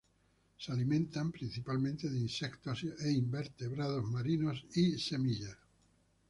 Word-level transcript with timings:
Se 0.57 0.71
alimentan 0.71 1.31
principalmente 1.31 2.09
de 2.09 2.17
insectos, 2.17 2.85
invertebrados 3.05 4.03
marinos 4.05 4.65
y 4.73 4.97
semillas. 4.97 5.55